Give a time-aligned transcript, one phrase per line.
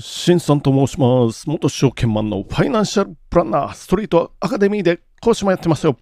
[0.00, 1.46] シンさんと申します。
[1.46, 5.98] 元証券マンのファイナンシャルプランナー、ストリートアカデミーで講師もやってますよ。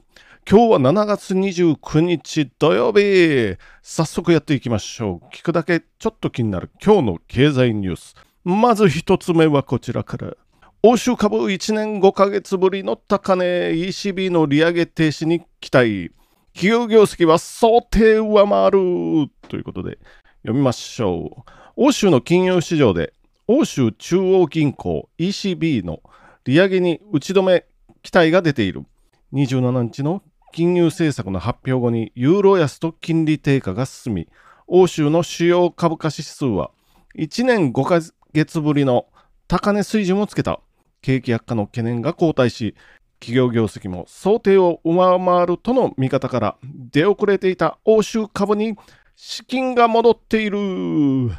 [0.48, 3.57] 今日は7月29日土曜日。
[3.82, 5.34] 早速やっていきましょう。
[5.34, 8.14] 聞くだけちょっと気になる今日の経済ニュース。
[8.45, 10.37] まず一つ目はこちらから。
[10.85, 16.12] 欧州株1年5ヶ月ぶりの高値 ECB の利上げ停止に期待。
[16.55, 19.99] 企業業績は想定上回るということで
[20.43, 21.50] 読みましょう。
[21.75, 23.12] 欧州の金融市場で
[23.50, 26.02] 欧州中央銀行 ECB の
[26.44, 27.64] 利上げに打ち止め
[28.02, 28.84] 期待が出ている。
[29.32, 34.28] 27日の金融政策の発表後にユーロ安と金利低下が進み
[34.66, 36.72] 欧州の主要株価指数は
[37.16, 38.00] 1年5ヶ
[38.34, 39.06] 月ぶりの
[39.47, 40.60] 高値水準をつけた。
[41.00, 42.74] 景気悪化の懸念が後退し
[43.19, 48.77] 企業業績も想定を上回るとの見方から出遅れていた欧州株に
[49.16, 51.30] 資金が戻っている。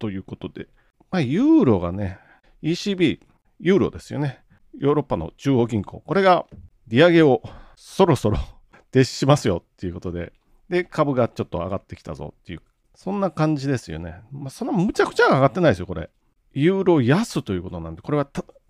[0.00, 0.66] ということで
[1.12, 2.18] まあ、ユーロがね、
[2.62, 3.20] ECB、
[3.60, 4.42] ユーロですよね。
[4.78, 6.00] ヨーロッパの中央銀行。
[6.00, 6.46] これが
[6.88, 7.42] 利上げを
[7.76, 8.38] そろそろ
[8.90, 10.32] 停止しますよっていうことで、
[10.70, 12.62] で、株がちょっと上がってきたぞっていう、
[12.94, 14.22] そんな感じですよね。
[14.32, 16.08] まあ、そんなむちゃくちゃ上がってないですよ、これ。
[16.54, 18.26] ユーロ安ということなんで、これは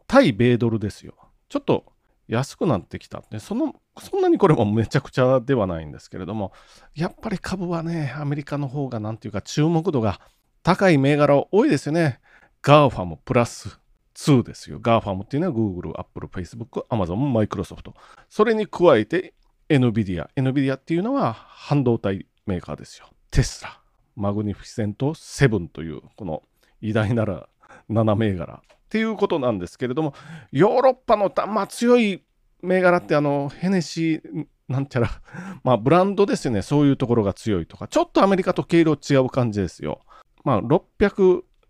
[0.08, 1.14] 対米ドルですよ。
[1.48, 1.84] ちょっと
[2.26, 3.22] 安くなってきた。
[3.30, 6.52] で、その、そんなにこれもめちゃくちゃではないんですけれども、
[6.96, 10.20] やっぱり株はね、アメリカの方がなんていうか注目度が
[10.64, 12.18] 高い銘柄多いですよね。
[12.62, 13.76] GAFAMプラス
[14.14, 14.78] 2ですよ。
[14.80, 17.92] GAFAMっていうのは Google、Apple、Facebook、Amazon、Microsoft。
[18.28, 19.34] それに加えて
[19.68, 20.28] NVIDIA。
[20.36, 23.06] NVIDIA っていうのは半導体メーカーですよ。
[23.32, 23.80] テスラ、
[24.14, 26.44] マグニフィセント7というこの
[26.80, 27.48] 偉大なる
[27.90, 30.14] 7銘柄っていうことなんですけれども、
[30.52, 32.22] ヨーロッパの、まあ、強い
[32.62, 35.10] 銘柄ってあのヘネシーなんちゃら、
[35.64, 36.62] まあブランドですよね。
[36.62, 40.00] そういうところが強いとか、ちょっとアメリカと毛色違う感じですよ。
[40.44, 40.62] まあ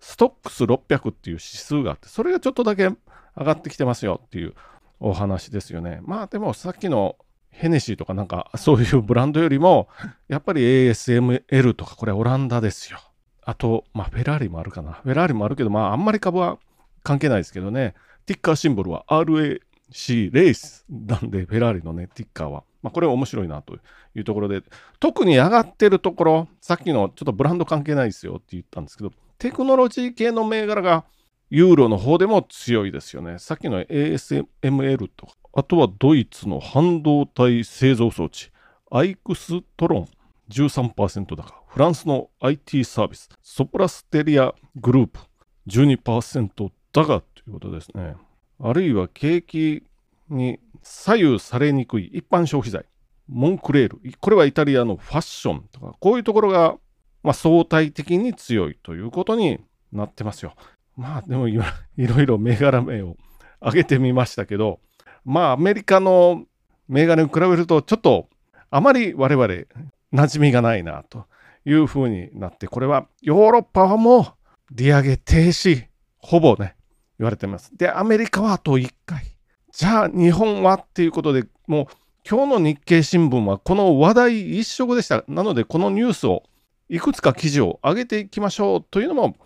[0.02, 2.96] ストックス600っていう指数があって、それがちょっとだけ上
[3.36, 4.54] がってきてますよっていう
[4.98, 6.00] お話ですよね。
[6.02, 7.16] まあでもさっきの
[7.50, 9.88] ヘネシーとかなんかそういうブランドよりも、
[10.26, 12.98] やっぱり ASML とかこれオランダですよ。
[13.44, 14.94] あと、まあフェラーリもあるかな。
[15.04, 16.58] フェラーリもあるけど、まああんまり株は
[17.04, 17.94] 関係ないですけどね。
[18.26, 19.60] ティッカーシンボルは RA
[19.92, 22.64] C レースなんで、フェラーリのね、ティッカーは。
[22.82, 23.76] まあこれ面白いなと
[24.14, 24.62] いうところで、
[24.98, 31.04] 特に上がってるところ、さっきのちょっとブランド関係ないですよって言ったんですけど、テクノロジー系の銘柄が
[31.50, 33.38] ユーロの方でも強いですよね。
[33.38, 38.50] さっきの ASML とか、あとはドイツの半導体製造装置、
[38.90, 40.08] アイクストロン。
[40.52, 45.20] 13%高、フランスの IT サービス、ソプラステリアグループ。
[45.66, 48.16] 12%高ということですね。
[48.62, 49.82] あるいは景気
[50.30, 52.84] に左右されにくい一般消費財、
[53.28, 56.76] モンクレール、これはイタリアのファッションとか、こういうところが
[57.22, 59.60] まあ、相対的に強いということに
[59.92, 60.54] なってますよ。
[60.96, 61.64] まあでもいろ
[61.96, 63.16] いろ銘柄名を
[63.60, 64.80] 挙げてみましたけど、
[65.24, 66.44] まあアメリカの
[66.88, 68.28] 銘柄に比べるとちょっと
[68.70, 69.66] あまり我々馴
[70.12, 71.26] 染みがないなと
[71.64, 74.24] いうふうになって、これはヨーロッパはもう
[74.72, 75.86] 利上げ停止、
[76.18, 76.74] ほぼね、
[77.22, 77.70] 言われてます。
[77.76, 79.24] で、アメリカはあと1回。
[79.70, 81.86] じゃあ日本はっていうことでもう
[82.28, 85.24] 今日の日経新聞はこの話題一色でした。
[85.28, 86.42] なのでこのニュースを
[86.88, 89.36] いくつか記事を上げていきましょうというのも、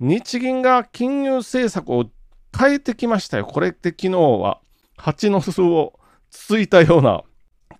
[0.00, 2.06] 日銀が金融政策を
[2.58, 3.44] 変えてきましたよ。
[3.44, 4.58] これって昨日は
[4.96, 6.00] 蜂の巣を
[6.30, 7.22] つついたような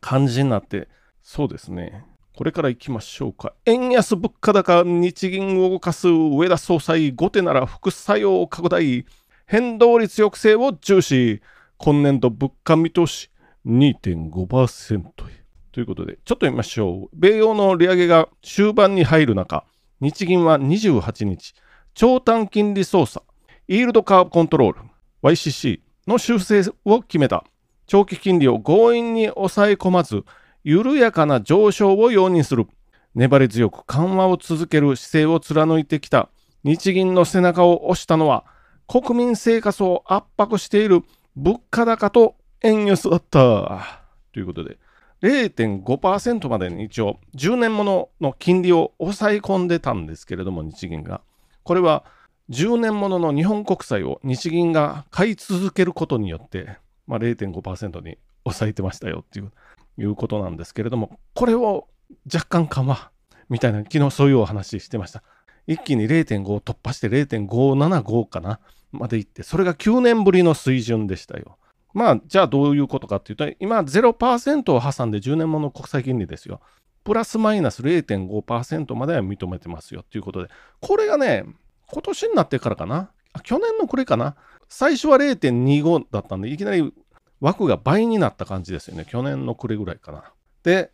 [0.03, 0.89] 感じになって、
[1.22, 2.05] そうですね。
[2.37, 3.53] これから行きましょうか。
[3.67, 9.05] 円安物価高、日銀を動かす上田総裁、後手なら副作用を拡大、
[9.50, 11.43] 変動率抑制を重視、
[11.77, 13.33] 今年度物価見通し
[13.66, 15.44] 2.5%へ。
[15.72, 17.16] ということで、ちょっと見ましょう。
[17.19, 19.65] 米洋の利上げが終盤に入る中、
[20.00, 21.55] 日銀は28日、
[21.94, 23.27] 長短金利操作、
[23.66, 24.78] イールドカーブコントロール、
[25.25, 27.43] YCC の修正を決めた。
[27.89, 30.22] 長期金利を強引に抑え込まず、
[30.62, 32.69] 緩やかな上昇を容認する。
[33.16, 36.28] 粘り強く緩和を続ける姿勢を貫いてきた
[36.63, 38.45] 日銀の背中を押したのは、
[38.91, 41.04] 国民生活を圧迫している
[41.37, 44.03] 物価高と円安だった。
[44.33, 44.78] ということで、
[45.22, 51.21] 0.5%までに一応10年ものの金利を抑え込んでたんですけれども日銀が。
[51.63, 52.04] これは
[52.51, 56.77] 10年ものの日本国債を日銀が買い続けることによって、
[57.07, 59.53] まあ、0.5%に抑えてましたよっていう
[59.98, 61.86] いうことなんですけれどもこれを
[62.33, 63.10] 若干緩和
[63.48, 65.22] みたいな昨日そういうお話してました。
[65.69, 68.59] 一気に0.5を突破して0.575かな。
[68.92, 71.57] までいってそれが9年ぶりの水準でしたよ
[71.92, 76.60] まあ、じゃあどういうことかっていうと、今0%を挟んで10年もの国債金利ですよ。
[77.04, 80.51] プラスマイナス0.5%までは認めてますよっていうことで、
[80.81, 81.45] これがね、
[81.91, 83.10] 今年になってからかな、
[83.42, 84.37] 去年のこれかな。
[84.69, 86.93] 最初は0.25だったんで、いきなり
[87.41, 89.04] 枠が倍になった感じですよね。
[89.09, 90.33] 去年の暮れぐらいかな。
[90.63, 90.93] で、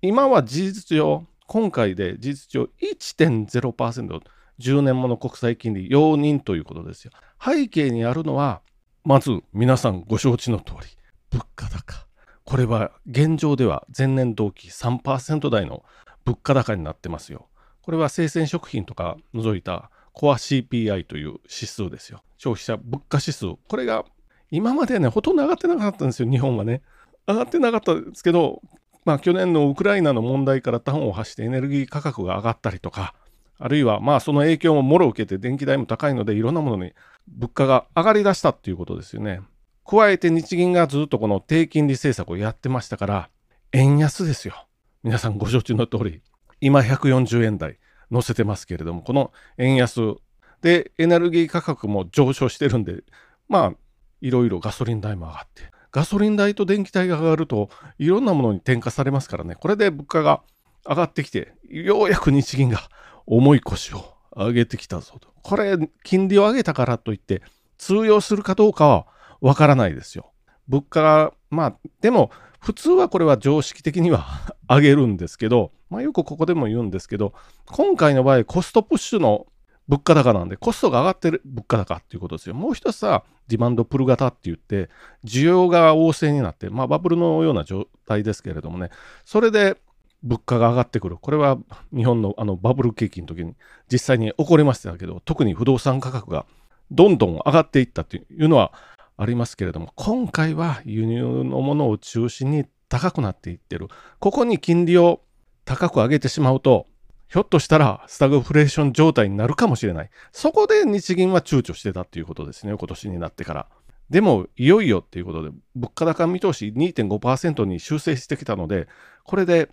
[0.00, 4.20] 今は事実上、今回で事実上1.0%、
[4.62, 7.12] 10年もの国債金利容認ということですよ。
[7.44, 8.62] 背景にあるのは、
[9.04, 10.86] まず皆さんご承知の通り、
[11.30, 12.06] 物価高。
[12.44, 15.84] これは現状では前年同期3%台の
[16.24, 17.48] 物価高になってますよ。
[17.82, 22.22] これは生鮮食品とか除いたコア CPI という指数ですよ。
[22.38, 23.46] 消費者物価指数。
[23.68, 24.04] これが
[24.50, 26.82] 今までね、ほとんど上がってなかったんですよ、日本はね。
[27.26, 28.60] 上がってなかったんですけど、
[29.04, 33.14] まあ去年のウクライナの問題から端を発してエネルギー価格が上がったりとか、
[33.58, 36.92] あるいはまあその影響ももろ受けて電気代も高いのでいろんなものに
[37.28, 39.40] 物価が上がりだしたっていうことですよね。
[39.88, 43.30] 加えて日銀がずっとこの低金利政策をやってましたから、
[43.72, 44.66] 円安ですよ。
[45.02, 46.22] 皆さんご承知の通り、
[46.60, 47.78] 今140円台
[48.12, 50.14] 載せてますけれども、この円安
[50.60, 53.02] でエネルギー価格も上昇してるんで、
[53.48, 53.74] まあ、
[54.20, 57.68] いろいろガソリン代も上がって、ガソリン代と電気代が上がると、
[57.98, 60.42] いろんなものに転嫁されますからね、これで物価が
[60.88, 62.88] 上がってきて、ようやく日銀が
[63.26, 65.28] 重い腰を上げてきたぞと。
[65.42, 67.42] これ、金利を上げたからといって、
[67.78, 69.06] 通用するかどうかは
[69.40, 70.32] わからないですよ。
[70.68, 72.30] 物価が、まあ、でも、
[72.60, 77.34] 普通はこれは常識的には 上げるんですけど、まあ、よくここでも言うんですけど、
[77.66, 79.46] 今回の場合、コストプッシュの
[79.88, 82.54] 物価高なんで、コストが上がってる物価高っていうことですよ。
[82.54, 84.88] もう一つは、ディマンドプル型って言って、
[85.24, 88.90] 需要が旺盛になって、まあ、バブルのような状態ですけれどもね、
[89.24, 89.76] それで
[90.22, 91.16] 物価が上がってくる。
[91.16, 91.58] これは
[91.94, 93.54] 日本のあのバブル景気の時に
[93.90, 96.46] 実際に起こりましたけど、特に不動産価格が
[96.90, 98.72] どんどん上がっていったというのは
[99.16, 103.88] ありますけれども、今回は輸入のものを中心に高くなっていってる。
[104.18, 105.22] ここに金利を
[105.64, 106.86] 高く上げてしまうと、
[107.28, 110.10] ひょっとしたらスタグフレーション状態になるかもしれない。
[110.32, 113.66] そこで日銀は躊躇してたっていうことですね、今年になってから。
[114.10, 118.86] でも、いよいよっていうことで、物価高見通し2.5%に修正してきたので、
[119.24, 119.70] これで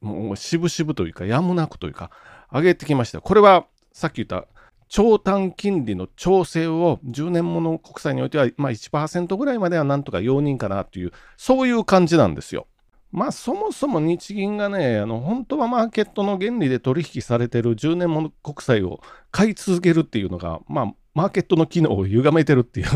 [0.00, 2.10] もう渋々というか、やむなくというか、
[2.52, 3.20] 上げてきました。
[3.20, 4.46] これはさっき言った
[4.88, 12.66] 長短金利の調整を10年もの国債においては、まあ、1%ぐらいまではなんとか容認かなという、そういう感じなんですよ。
[13.10, 19.00] まあそもそも日銀がね、あの本当はマーケットの原理で取引されてる10年もの国債を
[19.30, 22.86] 買い続けるっていうのが、まあマーケットの機能を歪めてるっていう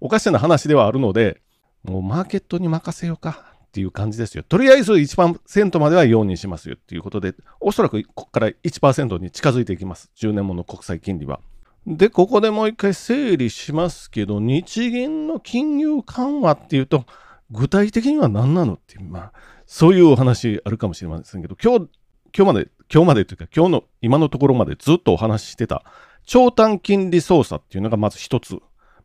[0.00, 1.40] おかしな話ではあるので、
[1.84, 4.42] もうマーケットに任せようかっていう感じですよ。
[4.42, 10.10] とりあえず1%までは容認しますよっていうことで、おそらくここから1%に近づいていきます。
[10.16, 11.38] 10年もの国債金利は。
[11.86, 17.04] で、ここでもう一回整理しますけど、日銀の金融緩和っていうと、
[17.52, 19.32] 具体的には何なのって、まあ、
[19.66, 21.88] そういうお話あるかもしれませんけど、今日、
[22.36, 25.84] 今日まで、今日までというか、今日の今のところまでずっとお話ししてた、
[26.26, 28.58] 長短金利操作っていうのがまず一つ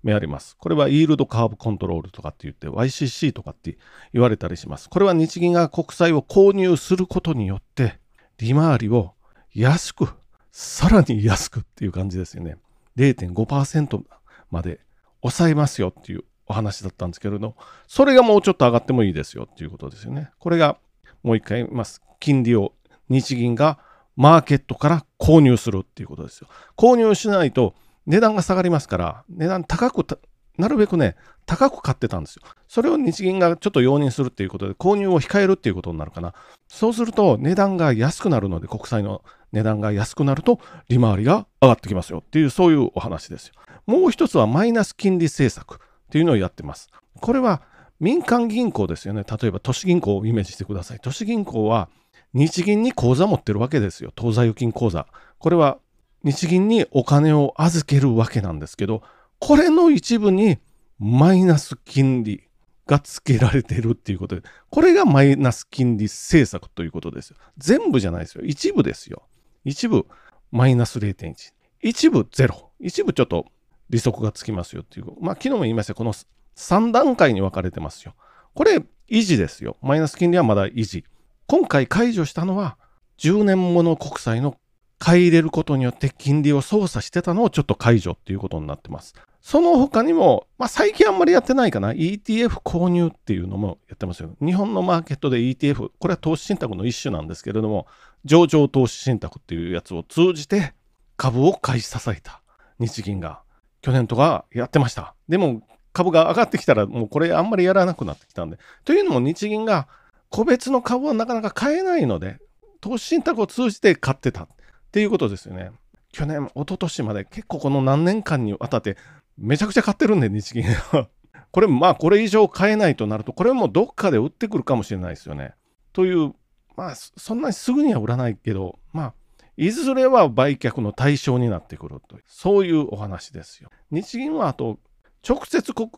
[0.05, 0.55] 目あります。
[0.57, 3.77] これはイールドカーブコントロールとかって言って YCC とかって
[4.13, 4.89] 言われたりします。
[4.89, 7.99] これは日銀が国債を購入することによって
[8.37, 9.13] 利回りを
[9.53, 10.07] 安く、
[10.51, 12.57] さらに安くっていう感じですよね。
[12.97, 14.03] 0.5%
[14.51, 14.79] まで
[15.21, 17.55] 抑えますよっていうお話だったんですけれど、
[17.87, 20.29] それがもうちょっと上がってもいいですよっていうことですよね。
[20.39, 20.77] これが
[21.23, 22.01] もう一回言います。
[22.19, 22.73] 金利を
[23.09, 23.79] 日銀が
[24.15, 26.47] マーケットから購入するっていうことですよ。
[26.77, 27.73] 購入しないと
[28.05, 30.19] 値段が下がりますから、値段高く、
[30.57, 32.43] なるべくね、高く買ってたんですよ。
[32.67, 36.33] それを日銀がちょっと容認するっていうことで、購入を控えるっていうことになるかな。
[36.67, 40.59] そうすると、値段が安くなるので、国債の値段が安くなると、
[40.89, 43.53] 利回りが上がってきますよっていう、そういうお話ですよ。
[43.85, 45.77] もう一つはマイナス金利政策っ
[46.09, 46.89] ていうのをやってます。
[47.21, 47.61] これは
[47.99, 49.23] 民間銀行ですよね。
[49.23, 50.99] 例えば都市銀行をイメージしてください。
[51.01, 51.89] 都市銀行は
[52.33, 54.11] 日銀に口座持ってるわけですよ。
[54.15, 55.07] 当座預金口座。
[55.39, 55.77] これは
[56.25, 59.03] 日銀にお金を預けるわけなんですけど、
[59.39, 60.57] これの一部に
[60.97, 62.43] マイナス金利
[62.87, 64.41] がつけられてるっていうことで、
[64.71, 67.37] これがマイナス金利政策ということですよ。
[67.59, 68.43] 全部じゃないですよ。
[68.43, 69.21] 一部ですよ。
[69.63, 70.07] 一部
[70.51, 71.53] マイナス0.1。
[71.81, 72.71] 一部ゼロ。
[72.79, 73.45] 一部ちょっと
[73.91, 75.05] 利息がつきますよっていう。
[75.21, 76.13] まあ昨日も言いましたこの
[76.55, 78.15] 3段階に分かれてますよ。
[78.55, 79.77] これ維持ですよ。
[79.83, 81.05] マイナス金利はまだ維持。
[81.45, 82.77] 今回解除したのは
[83.19, 84.57] 10年もの国債の
[84.99, 89.13] 買い入れることによって金利を操作してたのをちょっと解除っていうことになってます。
[89.41, 94.31] その他にも、まあ、最近あんまりやってないかな、ETF 購入っていうのもやってますよ。
[94.43, 97.85] 日本のマーケットで ETF、これは投資信託の一種なんですけれども、
[98.23, 100.73] 上場投資信託っていうやつを通じて
[101.15, 102.41] 株を買い支えた
[102.79, 103.41] 日銀が
[103.81, 105.13] 去年とかやってました。
[105.29, 105.61] でも
[105.93, 108.57] 株が上がってきたらもうこれあんまりやらなくなってきたんで。
[108.83, 109.87] というのも日銀が
[110.29, 112.39] 個別の株はなかなか買えないので、
[112.81, 114.47] 投資信託を通じて買ってた。
[114.95, 115.71] っていうことですよね。
[116.13, 118.95] 去年、一昨年まで結構この何年間にわたって
[119.37, 121.09] めちゃくちゃ買ってるんで、日銀は。
[121.51, 125.53] これ、まあ、これ以上買えないとなると、これもどっかで売ってくるかもしれないですよね。
[125.91, 126.33] という、
[126.77, 129.13] まあ、そんなにすぐには売らないけど、まあ、
[129.57, 133.69] いずれは売却の対象になってくるという、そういうお話ですよ。
[133.91, 134.79] 日銀はあと、
[135.27, 135.89] 直接国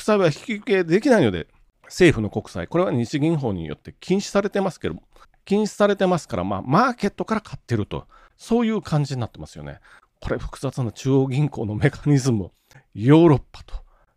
[0.00, 1.46] 債は引き受けできないので、
[1.84, 4.96] 政府の国債、これは日銀法によって禁止されてますけど、
[5.44, 8.08] 禁止されてますから、まあ、マーケットから買ってると、
[8.40, 9.80] そういう感じになってますよね。
[10.18, 12.50] これ複雑な中央銀行のメカニズム、
[12.94, 13.74] ヨーロッパと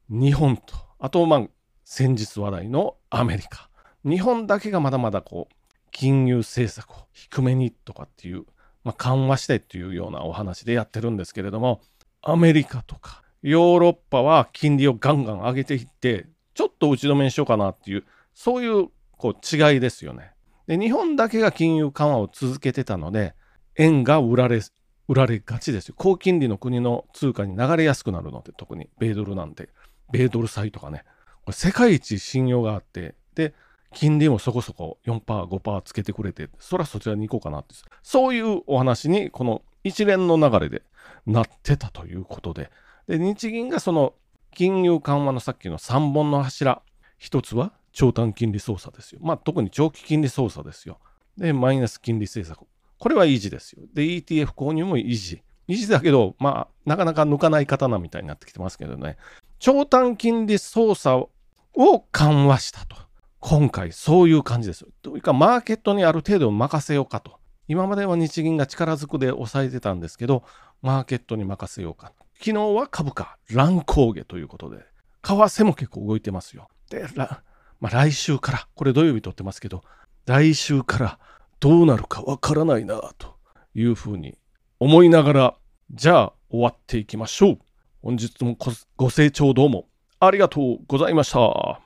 [0.09, 1.47] 日本と、あと、まあ、
[1.83, 3.69] 先日話題のアメリカ。
[4.05, 5.55] 日本だけがまだまだこう、
[5.91, 8.45] 金融政策を低めにとかっていう、
[8.85, 11.81] まあ、緩和してっていうようなお話でやってるんですけれども、
[12.21, 18.87] アメリカとかヨーロッパは金利をガンガン上げていって、ちょっと打ち止めにしようかなっていう、そういう
[19.17, 20.31] こう違いですよね。
[20.65, 23.35] で、日本だけが金融緩和を続けてたので、
[23.77, 24.61] 円が売られ、
[25.07, 25.95] 売られがちですよ。
[25.97, 29.69] 高金利の国の通貨に流れやすくなるので、特に米ドルなんて、
[30.11, 31.03] 米ドル債とかね。
[31.45, 33.53] これ世界一信用があって、で、
[33.93, 37.75] 金利もそこそこ4%、5%つけてくれて、そらそちらに行こうかなって。
[38.01, 40.83] そういうお話に、この一連の流れで
[41.25, 42.71] なってたということで、
[43.07, 44.13] で、日銀がその
[44.51, 46.81] 金融緩和のさっきの3本の柱、
[47.17, 49.19] 一つは長短金利操作ですよ。
[49.21, 50.99] まあ特に長期金利操作ですよ。
[51.37, 52.67] で、マイナス金利政策。
[53.03, 53.83] これは維持ですよ。
[53.93, 55.43] で、ETF 購入も維持。
[55.67, 59.17] 維持だけど、まあ、なかなか抜かない刀みたいになってきてますけどね。
[59.59, 61.27] 長短金利操作
[61.75, 62.95] を緩和したと。
[63.41, 64.87] 今回そういう感じですよ。
[65.01, 67.41] というか、マーケットにある程度任せようかと。
[67.67, 70.45] 今までは日銀が力ずくで抑えてたんですけど、
[70.81, 72.13] マーケットに任せようか。
[72.35, 74.83] 昨日は株価乱高下ということで、為
[75.23, 76.69] 替も結構動いてますよ。
[76.89, 77.41] で、ま
[77.81, 79.83] あ、来週から、これ土曜日撮ってますけど、
[80.25, 81.19] 来週から
[81.63, 83.37] どうなるかわからないなと
[83.73, 84.37] いうふうに
[84.81, 85.55] 思いながら、
[85.91, 87.59] じゃあ終わっていきましょう。
[88.01, 88.57] 本日も
[88.97, 89.87] ご清聴どうも
[90.19, 91.79] ありがとうございました。